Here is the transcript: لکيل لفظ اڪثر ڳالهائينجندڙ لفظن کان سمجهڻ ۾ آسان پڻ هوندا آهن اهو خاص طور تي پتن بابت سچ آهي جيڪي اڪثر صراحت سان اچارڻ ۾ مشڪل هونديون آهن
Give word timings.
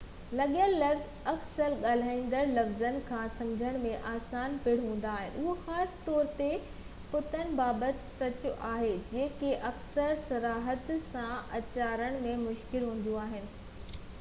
لکيل 0.37 0.71
لفظ 0.83 1.01
اڪثر 1.31 1.73
ڳالهائينجندڙ 1.81 2.39
لفظن 2.59 2.95
کان 3.09 3.27
سمجهڻ 3.35 3.77
۾ 3.83 3.91
آسان 4.11 4.55
پڻ 4.63 4.81
هوندا 4.85 5.11
آهن 5.17 5.35
اهو 5.41 5.53
خاص 5.67 5.93
طور 6.09 6.31
تي 6.41 6.47
پتن 7.13 7.53
بابت 7.61 8.01
سچ 8.07 8.49
آهي 8.71 8.91
جيڪي 9.13 9.53
اڪثر 9.73 10.17
صراحت 10.25 10.91
سان 11.11 11.55
اچارڻ 11.61 12.19
۾ 12.27 12.35
مشڪل 12.49 12.89
هونديون 12.91 13.25
آهن 13.29 13.49